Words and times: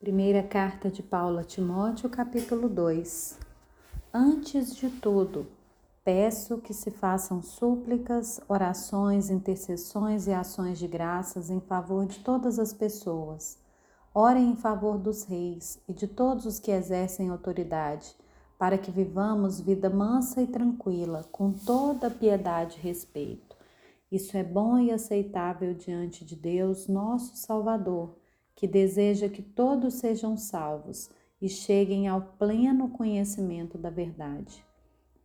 Primeira 0.00 0.42
carta 0.42 0.90
de 0.90 1.02
Paulo 1.02 1.40
a 1.40 1.44
Timóteo, 1.44 2.08
capítulo 2.08 2.70
2. 2.70 3.38
Antes 4.14 4.74
de 4.74 4.88
tudo, 4.88 5.46
peço 6.02 6.56
que 6.56 6.72
se 6.72 6.90
façam 6.90 7.42
súplicas, 7.42 8.40
orações, 8.48 9.28
intercessões 9.28 10.26
e 10.26 10.32
ações 10.32 10.78
de 10.78 10.88
graças 10.88 11.50
em 11.50 11.60
favor 11.60 12.06
de 12.06 12.20
todas 12.20 12.58
as 12.58 12.72
pessoas. 12.72 13.58
Orem 14.14 14.52
em 14.52 14.56
favor 14.56 14.96
dos 14.96 15.24
reis 15.24 15.78
e 15.86 15.92
de 15.92 16.08
todos 16.08 16.46
os 16.46 16.58
que 16.58 16.70
exercem 16.70 17.28
autoridade, 17.28 18.16
para 18.58 18.78
que 18.78 18.90
vivamos 18.90 19.60
vida 19.60 19.90
mansa 19.90 20.40
e 20.40 20.46
tranquila, 20.46 21.28
com 21.30 21.52
toda 21.52 22.10
piedade 22.10 22.78
e 22.78 22.80
respeito. 22.80 23.54
Isso 24.10 24.34
é 24.34 24.42
bom 24.42 24.78
e 24.78 24.90
aceitável 24.90 25.74
diante 25.74 26.24
de 26.24 26.36
Deus, 26.36 26.88
nosso 26.88 27.36
Salvador 27.36 28.18
que 28.60 28.68
deseja 28.68 29.26
que 29.26 29.40
todos 29.40 29.94
sejam 29.94 30.36
salvos 30.36 31.08
e 31.40 31.48
cheguem 31.48 32.06
ao 32.06 32.20
pleno 32.20 32.90
conhecimento 32.90 33.78
da 33.78 33.88
verdade. 33.88 34.62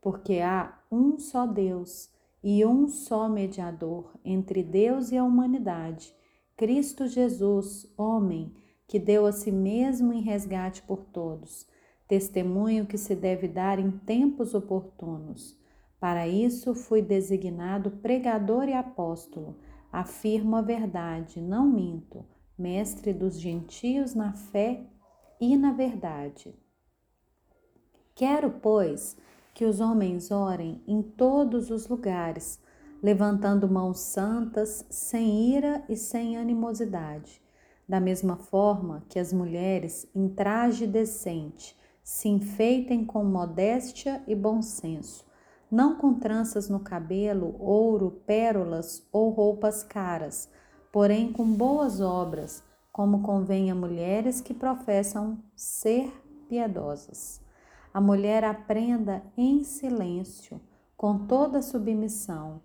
Porque 0.02 0.40
há 0.40 0.80
um 0.90 1.20
só 1.20 1.46
Deus 1.46 2.10
e 2.42 2.66
um 2.66 2.88
só 2.88 3.28
mediador 3.28 4.18
entre 4.24 4.64
Deus 4.64 5.12
e 5.12 5.18
a 5.18 5.24
humanidade, 5.26 6.16
Cristo 6.56 7.08
Jesus, 7.08 7.86
homem, 7.98 8.54
que 8.88 8.98
deu 8.98 9.26
a 9.26 9.34
si 9.34 9.52
mesmo 9.52 10.14
em 10.14 10.22
resgate 10.22 10.82
por 10.84 11.04
todos, 11.04 11.68
testemunho 12.08 12.86
que 12.86 12.98
se 12.98 13.18
deve 13.18 13.50
dar 13.50 13.80
em 13.80 13.92
tempos 13.92 14.56
oportunos. 14.56 15.60
Para 16.00 16.26
isso 16.26 16.74
fui 16.74 17.02
designado 17.02 17.92
pregador 17.92 18.70
e 18.70 18.74
apóstolo. 18.74 19.58
Afirmo 19.92 20.56
a 20.56 20.62
verdade, 20.62 21.42
não 21.42 21.68
minto 21.68 22.26
mestre 22.58 23.14
dos 23.14 23.40
gentios 23.40 24.14
na 24.14 24.34
fé 24.34 24.86
e 25.40 25.58
na 25.58 25.72
verdade. 25.72 26.56
Quero, 28.14 28.50
pois, 28.50 29.18
que 29.54 29.66
os 29.66 29.80
homens 29.80 30.32
orem 30.32 30.82
em 30.88 31.02
todos 31.02 31.70
os 31.70 31.88
lugares, 31.88 32.60
levantando 33.02 33.70
mãos 33.70 34.00
santas, 34.00 34.86
sem 34.90 35.54
ira 35.54 35.84
e 35.90 35.96
sem 35.96 36.38
animosidade. 36.38 37.42
Da 37.88 38.00
mesma 38.00 38.38
forma 38.38 39.04
que 39.10 39.20
as 39.20 39.32
mulheres, 39.32 40.10
em 40.16 40.28
traje 40.28 40.88
decente, 40.88 41.78
se 42.04 42.28
enfeitem 42.30 43.06
com 43.06 43.24
modéstia 43.24 44.24
e 44.28 44.36
bom 44.36 44.62
senso, 44.62 45.26
não 45.70 45.98
com 45.98 46.14
tranças 46.14 46.70
no 46.70 46.80
cabelo, 46.80 47.56
ouro, 47.60 48.22
pérolas 48.26 49.08
ou 49.12 49.30
roupas 49.30 49.84
caras, 49.84 50.50
porém 50.96 51.30
com 51.30 51.44
boas 51.44 52.00
obras, 52.00 52.64
como 52.90 53.22
convém 53.22 53.70
a 53.70 53.76
mulheres 53.76 54.40
que 54.40 54.54
professam 54.54 55.38
ser 55.54 56.10
piedosas. 56.48 57.42
A 57.94 58.00
mulher 58.00 58.46
aprenda 58.46 59.22
em 59.38 59.62
silêncio, 59.66 60.58
com 60.96 61.18
toda 61.18 61.62
submissão, 61.62 62.62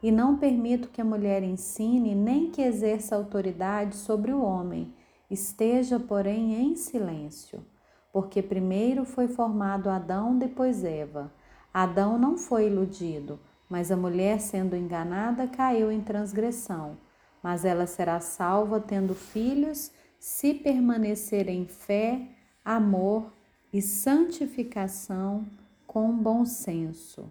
e 0.00 0.12
não 0.12 0.36
permito 0.36 0.90
que 0.90 1.00
a 1.00 1.04
mulher 1.04 1.42
ensine 1.42 2.14
nem 2.14 2.52
que 2.52 2.62
exerça 2.62 3.16
autoridade 3.16 3.96
sobre 3.96 4.32
o 4.32 4.40
homem, 4.40 4.94
esteja, 5.28 5.98
porém, 5.98 6.54
em 6.54 6.76
silêncio. 6.76 7.66
Porque 8.12 8.40
primeiro 8.40 9.04
foi 9.04 9.26
formado 9.26 9.90
Adão, 9.90 10.38
depois 10.38 10.84
Eva. 10.84 11.32
Adão 11.74 12.16
não 12.16 12.38
foi 12.38 12.68
iludido, 12.68 13.40
mas 13.68 13.90
a 13.90 13.96
mulher, 13.96 14.38
sendo 14.38 14.76
enganada, 14.76 15.48
caiu 15.48 15.90
em 15.90 16.00
transgressão 16.00 16.96
mas 17.42 17.64
ela 17.64 17.86
será 17.86 18.20
salva 18.20 18.80
tendo 18.80 19.14
filhos, 19.14 19.90
se 20.18 20.54
permanecer 20.54 21.48
em 21.48 21.66
fé, 21.66 22.28
amor 22.64 23.32
e 23.72 23.82
santificação 23.82 25.44
com 25.86 26.16
bom 26.16 26.44
senso. 26.44 27.30